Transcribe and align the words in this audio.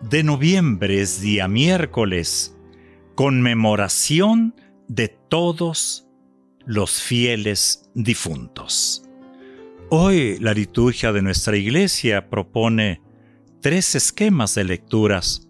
de 0.00 0.22
noviembre 0.22 1.00
es 1.00 1.20
día 1.20 1.48
miércoles, 1.48 2.56
conmemoración 3.14 4.54
de 4.88 5.08
todos 5.08 6.06
los 6.66 7.00
fieles 7.02 7.90
difuntos. 7.94 9.08
Hoy 9.90 10.38
la 10.40 10.54
liturgia 10.54 11.12
de 11.12 11.22
nuestra 11.22 11.56
iglesia 11.56 12.28
propone 12.28 13.00
tres 13.60 13.94
esquemas 13.94 14.54
de 14.54 14.64
lecturas. 14.64 15.48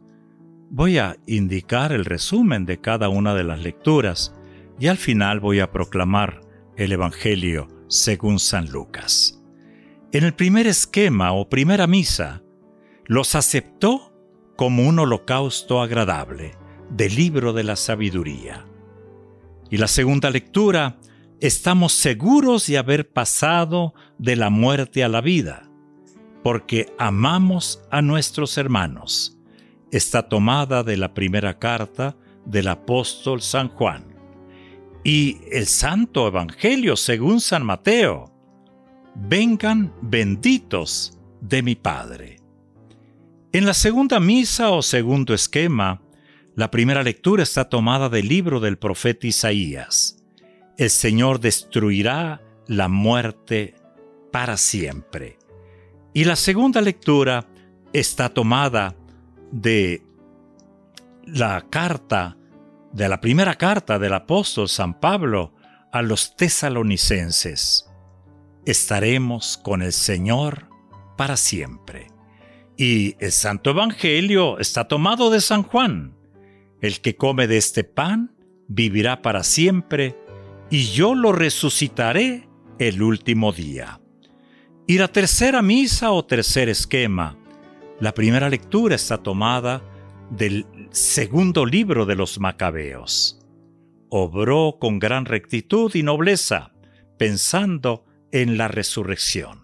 Voy 0.70 0.98
a 0.98 1.16
indicar 1.26 1.92
el 1.92 2.04
resumen 2.04 2.64
de 2.64 2.80
cada 2.80 3.08
una 3.08 3.34
de 3.34 3.44
las 3.44 3.60
lecturas 3.60 4.34
y 4.78 4.88
al 4.88 4.98
final 4.98 5.40
voy 5.40 5.60
a 5.60 5.70
proclamar 5.70 6.40
el 6.76 6.92
Evangelio 6.92 7.68
según 7.88 8.38
San 8.38 8.70
Lucas. 8.70 9.40
En 10.12 10.24
el 10.24 10.34
primer 10.34 10.66
esquema 10.66 11.32
o 11.32 11.48
primera 11.48 11.86
misa, 11.86 12.42
los 13.06 13.34
aceptó 13.34 14.13
como 14.56 14.86
un 14.88 14.98
holocausto 14.98 15.82
agradable 15.82 16.52
del 16.90 17.14
libro 17.14 17.52
de 17.52 17.64
la 17.64 17.76
sabiduría. 17.76 18.66
Y 19.70 19.78
la 19.78 19.88
segunda 19.88 20.30
lectura, 20.30 20.98
estamos 21.40 21.92
seguros 21.92 22.66
de 22.66 22.78
haber 22.78 23.10
pasado 23.10 23.94
de 24.18 24.36
la 24.36 24.50
muerte 24.50 25.02
a 25.02 25.08
la 25.08 25.20
vida, 25.20 25.68
porque 26.42 26.92
amamos 26.98 27.82
a 27.90 28.02
nuestros 28.02 28.56
hermanos. 28.58 29.38
Está 29.90 30.28
tomada 30.28 30.82
de 30.82 30.96
la 30.96 31.14
primera 31.14 31.58
carta 31.58 32.16
del 32.44 32.68
apóstol 32.68 33.42
San 33.42 33.68
Juan. 33.68 34.14
Y 35.02 35.40
el 35.50 35.66
Santo 35.66 36.26
Evangelio 36.26 36.96
según 36.96 37.40
San 37.40 37.64
Mateo. 37.64 38.30
Vengan 39.14 39.94
benditos 40.02 41.18
de 41.40 41.62
mi 41.62 41.74
Padre. 41.74 42.43
En 43.54 43.66
la 43.66 43.74
segunda 43.74 44.18
misa 44.18 44.72
o 44.72 44.82
segundo 44.82 45.32
esquema, 45.32 46.02
la 46.56 46.72
primera 46.72 47.04
lectura 47.04 47.44
está 47.44 47.68
tomada 47.68 48.08
del 48.08 48.26
libro 48.26 48.58
del 48.58 48.78
profeta 48.78 49.28
Isaías. 49.28 50.24
El 50.76 50.90
Señor 50.90 51.38
destruirá 51.38 52.42
la 52.66 52.88
muerte 52.88 53.76
para 54.32 54.56
siempre. 54.56 55.38
Y 56.12 56.24
la 56.24 56.34
segunda 56.34 56.80
lectura 56.80 57.46
está 57.92 58.28
tomada 58.28 58.96
de 59.52 60.02
la 61.24 61.64
carta, 61.70 62.36
de 62.92 63.08
la 63.08 63.20
primera 63.20 63.54
carta 63.54 64.00
del 64.00 64.14
apóstol 64.14 64.68
San 64.68 64.98
Pablo 64.98 65.54
a 65.92 66.02
los 66.02 66.34
tesalonicenses. 66.34 67.88
Estaremos 68.66 69.56
con 69.56 69.80
el 69.80 69.92
Señor 69.92 70.66
para 71.16 71.36
siempre. 71.36 72.13
Y 72.76 73.16
el 73.20 73.32
Santo 73.32 73.70
Evangelio 73.70 74.58
está 74.58 74.88
tomado 74.88 75.30
de 75.30 75.40
San 75.40 75.62
Juan. 75.62 76.14
El 76.80 77.00
que 77.00 77.16
come 77.16 77.46
de 77.46 77.56
este 77.56 77.84
pan 77.84 78.34
vivirá 78.68 79.22
para 79.22 79.44
siempre, 79.44 80.16
y 80.70 80.86
yo 80.86 81.14
lo 81.14 81.32
resucitaré 81.32 82.48
el 82.78 83.02
último 83.02 83.52
día. 83.52 84.00
Y 84.86 84.98
la 84.98 85.08
tercera 85.08 85.62
misa 85.62 86.10
o 86.10 86.24
tercer 86.24 86.68
esquema. 86.68 87.38
La 88.00 88.12
primera 88.12 88.48
lectura 88.48 88.96
está 88.96 89.18
tomada 89.18 89.82
del 90.30 90.66
segundo 90.90 91.64
libro 91.64 92.06
de 92.06 92.16
los 92.16 92.40
Macabeos. 92.40 93.40
Obró 94.10 94.78
con 94.80 94.98
gran 94.98 95.24
rectitud 95.24 95.94
y 95.94 96.02
nobleza, 96.02 96.72
pensando 97.18 98.04
en 98.32 98.58
la 98.58 98.68
resurrección. 98.68 99.63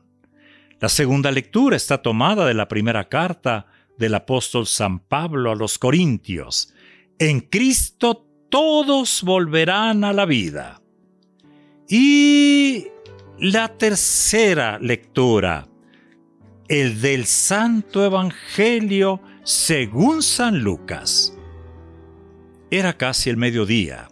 La 0.80 0.88
segunda 0.88 1.30
lectura 1.30 1.76
está 1.76 2.00
tomada 2.00 2.46
de 2.46 2.54
la 2.54 2.66
primera 2.66 3.08
carta 3.08 3.66
del 3.98 4.14
apóstol 4.14 4.66
San 4.66 4.98
Pablo 4.98 5.52
a 5.52 5.54
los 5.54 5.78
Corintios. 5.78 6.72
En 7.18 7.40
Cristo 7.40 8.26
todos 8.48 9.22
volverán 9.22 10.04
a 10.04 10.14
la 10.14 10.24
vida. 10.24 10.80
Y 11.86 12.86
la 13.38 13.68
tercera 13.76 14.78
lectura, 14.78 15.68
el 16.68 17.00
del 17.02 17.26
Santo 17.26 18.04
Evangelio 18.04 19.20
según 19.44 20.22
San 20.22 20.60
Lucas. 20.60 21.36
Era 22.70 22.96
casi 22.96 23.28
el 23.28 23.36
mediodía, 23.36 24.09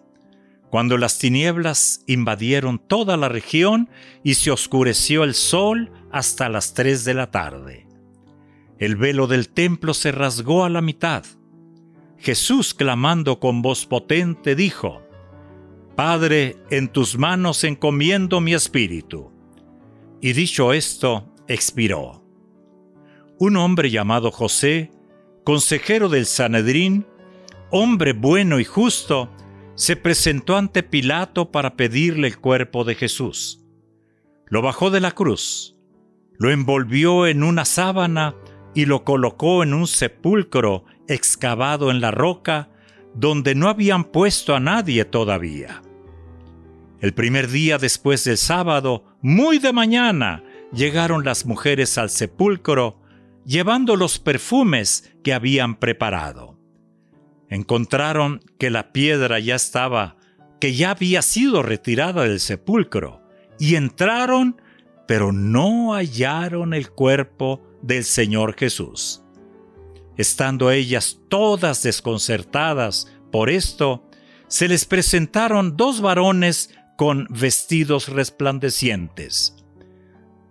cuando 0.71 0.99
las 0.99 1.19
tinieblas 1.19 2.03
invadieron 2.07 2.79
toda 2.79 3.17
la 3.17 3.29
región 3.29 3.89
y 4.23 4.35
se 4.35 4.51
oscureció 4.51 5.25
el 5.25 5.35
sol 5.35 5.91
hasta 6.13 6.49
las 6.49 6.75
tres 6.75 7.05
de 7.05 7.15
la 7.15 7.31
tarde. 7.31 7.87
El 8.79 8.97
velo 8.97 9.27
del 9.27 9.49
templo 9.49 9.95
se 9.95 10.13
rasgó 10.13 10.65
a 10.65 10.69
la 10.69 10.81
mitad. 10.81 11.25
Jesús, 12.19 12.75
clamando 12.75 13.41
con 13.41 13.63
voz 13.63 13.87
potente, 13.87 14.55
dijo, 14.55 15.03
Padre, 15.97 16.57
en 16.71 16.89
tus 16.89 17.19
manos 17.19 17.65
encomiendo 17.65 18.41
mi 18.41 18.55
espíritu. 18.55 19.33
Y 20.21 20.33
dicho 20.33 20.73
esto, 20.73 21.35
expiró. 21.49 22.25
Un 23.39 23.57
hombre 23.57 23.91
llamado 23.91 24.31
José, 24.31 24.93
consejero 25.45 26.09
del 26.09 26.27
Sanedrín, 26.27 27.07
hombre 27.71 28.13
bueno 28.13 28.61
y 28.61 28.65
justo, 28.65 29.31
se 29.79 29.95
presentó 29.95 30.57
ante 30.57 30.83
Pilato 30.83 31.53
para 31.53 31.77
pedirle 31.77 32.27
el 32.27 32.39
cuerpo 32.39 32.83
de 32.83 32.97
Jesús. 32.97 33.65
Lo 34.49 34.61
bajó 34.61 34.91
de 34.91 34.99
la 34.99 35.13
cruz, 35.13 35.77
lo 36.37 36.51
envolvió 36.51 37.29
en 37.29 37.45
una 37.45 37.65
sábana 37.65 38.35
y 38.75 38.87
lo 38.87 39.05
colocó 39.05 39.63
en 39.63 39.75
un 39.75 39.87
sepulcro 39.87 40.85
excavado 41.07 41.93
en 41.93 42.01
la 42.01 42.11
roca 42.11 42.71
donde 43.15 43.55
no 43.55 43.69
habían 43.69 44.03
puesto 44.03 44.57
a 44.57 44.61
nadie 44.61 45.05
todavía. 45.05 45.81
El 47.01 47.15
primer 47.15 47.47
día 47.47 47.79
después 47.79 48.25
del 48.25 48.37
sábado, 48.37 49.05
muy 49.23 49.61
de 49.61 49.73
mañana, 49.73 50.43
llegaron 50.73 51.25
las 51.25 51.47
mujeres 51.47 51.99
al 51.99 52.11
sepulcro 52.11 53.01
llevando 53.45 53.95
los 53.95 54.19
perfumes 54.19 55.15
que 55.23 55.33
habían 55.33 55.77
preparado. 55.77 56.58
Encontraron 57.51 58.41
que 58.59 58.71
la 58.71 58.93
piedra 58.93 59.39
ya 59.39 59.55
estaba, 59.55 60.17
que 60.61 60.75
ya 60.75 60.91
había 60.91 61.23
sido 61.23 61.63
retirada 61.63 62.25
del 62.25 62.41
sepulcro, 62.41 63.23
y 63.59 63.75
entraron 63.75 64.61
pero 65.09 65.33
no 65.33 65.95
hallaron 65.95 66.75
el 66.75 66.91
cuerpo 66.91 67.63
del 67.81 68.05
Señor 68.05 68.55
Jesús. 68.59 69.23
Estando 70.19 70.71
ellas 70.71 71.21
todas 71.31 71.83
desconcertadas 71.83 73.11
por 73.33 73.49
esto, 73.49 74.07
se 74.49 74.69
les 74.69 74.85
presentaron 74.85 75.79
dos 75.79 76.03
varones 76.03 76.75
con 76.99 77.27
vestidos 77.31 78.11
resplandecientes. 78.11 79.57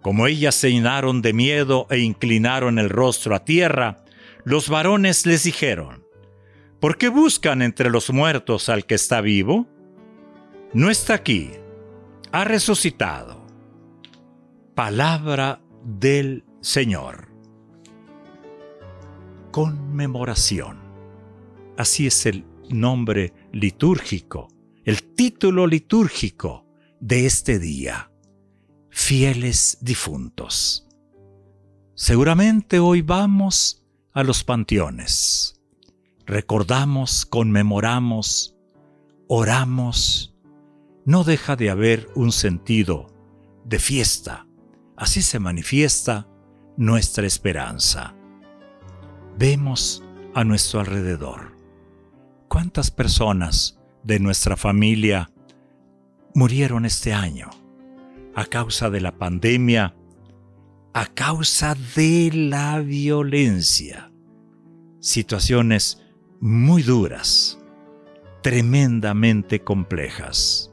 Como 0.02 0.25
ellas 0.25 0.56
se 0.56 0.72
llenaron 0.72 1.22
de 1.22 1.34
miedo 1.34 1.86
e 1.91 2.00
inclinaron 2.00 2.80
el 2.80 2.90
rostro 2.90 3.36
a 3.36 3.46
tierra, 3.46 4.06
los 4.44 4.69
varones 4.69 5.27
les 5.27 5.44
dijeron, 5.44 6.06
¿Por 6.79 6.97
qué 6.97 7.09
buscan 7.09 7.62
entre 7.62 7.89
los 7.89 8.12
muertos 8.12 8.69
al 8.69 8.85
que 8.85 8.95
está 8.95 9.21
vivo? 9.21 9.68
No 10.74 10.89
está 10.89 11.15
aquí, 11.15 11.51
ha 12.31 12.44
resucitado 12.44 13.47
palabra 14.77 15.59
del 15.83 16.45
Señor. 16.62 17.29
Conmemoración. 19.51 20.77
Así 21.77 22.06
es 22.06 22.27
el 22.27 22.45
nombre 22.69 23.33
litúrgico, 23.51 24.50
el 24.85 25.15
título 25.15 25.65
litúrgico 25.65 26.68
de 27.00 27.25
este 27.25 27.57
día. 27.57 28.12
Fieles 28.91 29.80
difuntos. 29.81 30.88
Seguramente 31.95 32.77
hoy 32.77 33.01
vamos 33.01 33.83
a 34.13 34.23
los 34.23 34.44
panteones. 34.44 35.56
Recordamos, 36.27 37.25
conmemoramos, 37.25 38.56
oramos. 39.27 40.35
No 41.06 41.24
deja 41.24 41.56
de 41.56 41.71
haber 41.71 42.07
un 42.15 42.31
sentido 42.31 43.07
de 43.65 43.79
fiesta 43.79 44.47
Así 44.97 45.21
se 45.21 45.38
manifiesta 45.38 46.27
nuestra 46.75 47.27
esperanza. 47.27 48.15
Vemos 49.38 50.03
a 50.33 50.44
nuestro 50.44 50.79
alrededor. 50.79 51.56
¿Cuántas 52.47 52.89
personas 52.89 53.80
de 54.03 54.19
nuestra 54.19 54.57
familia 54.57 55.30
murieron 56.33 56.85
este 56.85 57.13
año 57.13 57.51
a 58.33 58.45
causa 58.45 58.89
de 58.89 59.01
la 59.01 59.15
pandemia, 59.19 59.95
a 60.95 61.06
causa 61.06 61.75
de 61.95 62.31
la 62.33 62.80
violencia? 62.80 64.12
Situaciones 65.00 66.01
muy 66.39 66.84
duras, 66.84 67.60
tremendamente 68.42 69.63
complejas, 69.63 70.72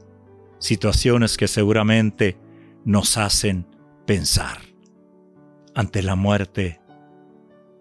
situaciones 0.59 1.37
que 1.37 1.47
seguramente 1.47 2.37
nos 2.83 3.17
hacen 3.17 3.65
pensar. 4.05 4.59
Ante 5.73 6.03
la 6.03 6.15
muerte, 6.15 6.79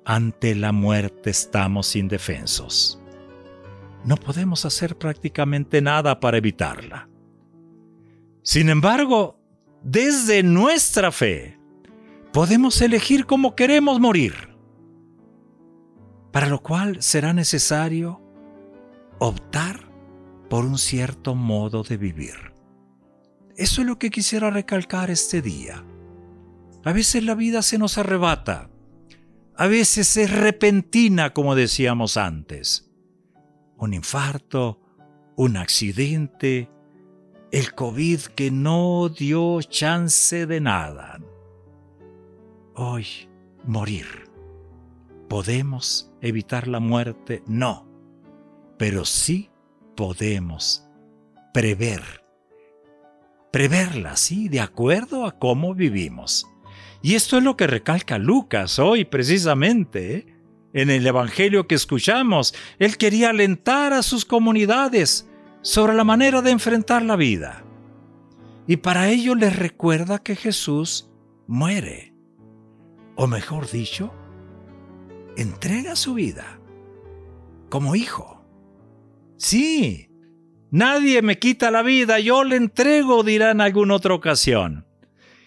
ante 0.05 0.55
la 0.55 0.73
muerte 0.73 1.31
estamos 1.31 1.95
indefensos. 1.97 3.01
No 4.05 4.17
podemos 4.17 4.65
hacer 4.65 4.97
prácticamente 4.99 5.81
nada 5.81 6.21
para 6.21 6.39
evitarla. 6.39 7.09
Sin 8.43 8.69
embargo, 8.69 9.39
desde 9.83 10.43
nuestra 10.43 11.13
fe, 11.13 11.59
podemos 12.33 12.81
elegir 12.83 13.27
cómo 13.27 13.55
queremos 13.55 14.01
morir, 14.01 14.54
para 16.35 16.49
lo 16.49 16.61
cual 16.61 17.01
será 17.01 17.33
necesario 17.33 18.21
optar 19.21 19.89
por 20.51 20.65
un 20.65 20.79
cierto 20.79 21.37
modo 21.37 21.85
de 21.85 21.97
vivir. 21.97 22.35
Eso 23.57 23.83
es 23.83 23.87
lo 23.87 24.01
que 24.01 24.11
quisiera 24.11 24.51
recalcar 24.51 25.13
este 25.13 25.41
día. 25.41 25.85
A 26.85 26.93
veces 26.93 27.23
la 27.23 27.37
vida 27.37 27.63
se 27.63 27.79
nos 27.79 27.99
arrebata, 27.99 28.69
a 29.55 29.69
veces 29.69 30.17
es 30.17 30.33
repentina, 30.33 31.33
como 31.33 31.55
decíamos 31.55 32.17
antes. 32.17 32.91
Un 33.77 33.95
infarto, 33.95 34.81
un 35.37 35.57
accidente, 35.57 36.69
el 37.53 37.77
COVID 37.77 38.21
que 38.35 38.51
no 38.51 39.09
dio 39.09 39.63
chance 39.63 40.47
de 40.47 40.61
nada. 40.61 41.21
Hoy, 42.75 43.07
morir. 43.65 44.24
¿Podemos 45.29 46.13
evitar 46.21 46.69
la 46.69 46.81
muerte? 46.81 47.43
No, 47.47 47.89
pero 48.79 49.05
sí 49.05 49.51
podemos 49.97 50.87
prever. 51.53 52.03
Preverla, 53.53 54.17
sí, 54.17 54.49
de 54.49 54.61
acuerdo 54.61 55.27
a 55.27 55.39
cómo 55.39 55.75
vivimos. 55.75 56.47
Y 57.03 57.15
esto 57.15 57.39
es 57.39 57.45
lo 57.45 57.57
que 57.57 57.67
recalca 57.67 58.19
Lucas 58.19 58.79
hoy 58.79 59.05
precisamente. 59.05 60.17
¿eh? 60.17 60.27
En 60.73 60.91
el 60.91 61.07
Evangelio 61.07 61.69
que 61.69 61.77
escuchamos, 61.77 62.55
él 62.79 62.97
quería 62.97 63.31
alentar 63.31 63.93
a 63.93 64.03
sus 64.03 64.25
comunidades 64.25 65.29
sobre 65.63 65.95
la 65.95 66.05
manera 66.05 66.43
de 66.43 66.51
enfrentar 66.51 67.03
la 67.03 67.17
vida. 67.17 67.65
Y 68.67 68.79
para 68.79 69.09
ello 69.09 69.35
les 69.35 69.55
recuerda 69.57 70.19
que 70.19 70.35
Jesús 70.35 71.11
muere. 71.47 72.13
O 73.15 73.27
mejor 73.27 73.71
dicho, 73.71 74.13
entrega 75.37 75.97
su 75.97 76.15
vida 76.15 76.61
como 77.69 77.97
hijo. 77.97 78.45
Sí, 79.37 80.09
nadie 80.71 81.23
me 81.23 81.39
quita 81.39 81.71
la 81.71 81.83
vida, 81.83 82.21
yo 82.21 82.45
le 82.45 82.57
entrego, 82.57 83.23
dirá 83.23 83.51
en 83.51 83.61
alguna 83.61 83.95
otra 83.95 84.15
ocasión 84.15 84.87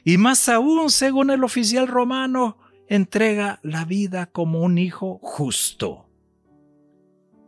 y 0.08 0.18
más 0.18 0.48
aún, 0.48 0.90
según 0.90 1.32
el 1.32 1.44
oficial 1.44 1.86
romano, 1.86 2.58
entrega 2.88 3.60
la 3.62 3.84
vida 3.84 4.28
como 4.28 4.62
un 4.62 4.78
hijo 4.78 5.20
justo. 5.22 6.10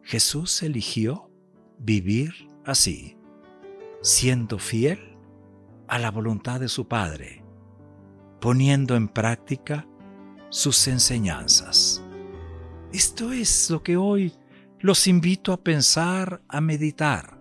Jesús 0.03 0.61
eligió 0.61 1.31
vivir 1.77 2.33
así, 2.65 3.15
siendo 4.01 4.59
fiel 4.59 4.99
a 5.87 5.99
la 5.99 6.11
voluntad 6.11 6.59
de 6.59 6.67
su 6.67 6.85
Padre, 6.89 7.45
poniendo 8.41 8.97
en 8.97 9.07
práctica 9.07 9.87
sus 10.49 10.85
enseñanzas. 10.89 12.03
Esto 12.91 13.31
es 13.31 13.69
lo 13.69 13.83
que 13.83 13.97
hoy 13.97 14.33
los 14.79 15.07
invito 15.07 15.53
a 15.53 15.61
pensar, 15.61 16.41
a 16.47 16.59
meditar. 16.59 17.39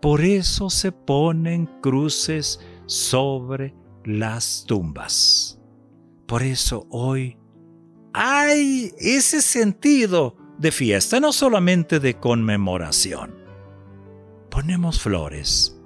Por 0.00 0.20
eso 0.20 0.70
se 0.70 0.92
ponen 0.92 1.66
cruces 1.80 2.60
sobre 2.86 3.74
las 4.04 4.64
tumbas. 4.66 5.58
Por 6.26 6.42
eso 6.42 6.86
hoy 6.90 7.36
hay 8.12 8.92
ese 8.98 9.42
sentido 9.42 10.36
de 10.58 10.70
fiesta, 10.70 11.18
no 11.18 11.32
solamente 11.32 11.98
de 11.98 12.14
conmemoración. 12.14 13.34
Ponemos 14.50 15.00
flores, 15.00 15.80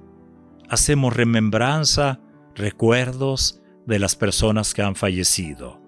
hacemos 0.68 1.14
remembranza, 1.14 2.20
recuerdos 2.54 3.62
de 3.86 3.98
las 3.98 4.16
personas 4.16 4.74
que 4.74 4.82
han 4.82 4.96
fallecido. 4.96 5.85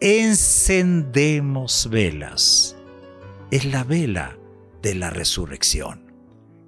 Encendemos 0.00 1.88
velas. 1.90 2.76
Es 3.50 3.64
la 3.64 3.82
vela 3.82 4.38
de 4.80 4.94
la 4.94 5.10
resurrección 5.10 6.12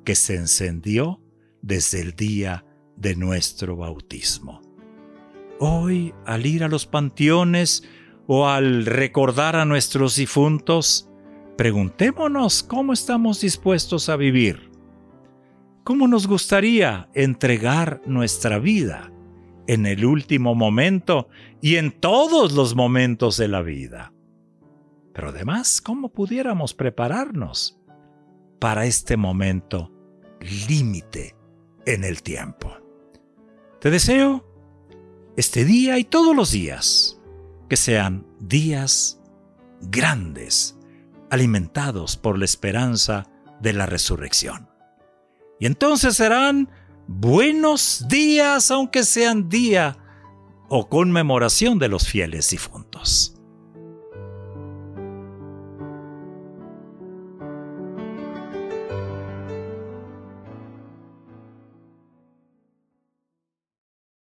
que 0.04 0.16
se 0.16 0.34
encendió 0.34 1.20
desde 1.62 2.00
el 2.00 2.16
día 2.16 2.64
de 2.96 3.14
nuestro 3.14 3.76
bautismo. 3.76 4.60
Hoy, 5.60 6.12
al 6.26 6.44
ir 6.44 6.64
a 6.64 6.68
los 6.68 6.86
panteones 6.86 7.84
o 8.26 8.48
al 8.48 8.84
recordar 8.84 9.54
a 9.54 9.64
nuestros 9.64 10.16
difuntos, 10.16 11.08
preguntémonos 11.56 12.64
cómo 12.64 12.92
estamos 12.92 13.42
dispuestos 13.42 14.08
a 14.08 14.16
vivir. 14.16 14.72
¿Cómo 15.84 16.08
nos 16.08 16.26
gustaría 16.26 17.08
entregar 17.14 18.02
nuestra 18.06 18.58
vida 18.58 19.12
en 19.66 19.86
el 19.86 20.04
último 20.04 20.54
momento 20.54 21.28
y 21.60 21.76
en 21.76 21.92
todos 21.92 22.52
los 22.52 22.74
momentos 22.74 23.36
de 23.36 23.48
la 23.48 23.62
vida? 23.62 24.12
Pero 25.12 25.30
además, 25.30 25.80
¿cómo 25.80 26.10
pudiéramos 26.10 26.74
prepararnos 26.74 27.78
para 28.58 28.86
este 28.86 29.16
momento 29.16 29.92
límite 30.68 31.34
en 31.86 32.04
el 32.04 32.22
tiempo? 32.22 32.72
Te 33.80 33.90
deseo 33.90 34.44
este 35.36 35.64
día 35.64 35.98
y 35.98 36.04
todos 36.04 36.36
los 36.36 36.52
días 36.52 37.20
que 37.68 37.76
sean 37.76 38.26
días 38.40 39.20
grandes, 39.80 40.78
alimentados 41.30 42.16
por 42.16 42.38
la 42.38 42.44
esperanza 42.44 43.26
de 43.60 43.72
la 43.72 43.86
resurrección. 43.86 44.68
Y 45.58 45.66
entonces 45.66 46.16
serán 46.16 46.70
buenos 47.10 48.06
días, 48.08 48.70
aunque 48.70 49.02
sean 49.02 49.48
día 49.48 49.98
o 50.68 50.88
conmemoración 50.88 51.80
de 51.80 51.88
los 51.88 52.06
fieles 52.06 52.50
difuntos. 52.50 53.39